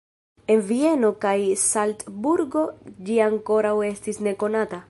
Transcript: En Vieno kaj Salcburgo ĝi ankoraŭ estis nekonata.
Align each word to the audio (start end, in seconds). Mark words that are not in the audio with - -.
En 0.53 0.61
Vieno 0.69 1.11
kaj 1.25 1.35
Salcburgo 1.65 2.67
ĝi 3.11 3.23
ankoraŭ 3.29 3.79
estis 3.93 4.25
nekonata. 4.31 4.79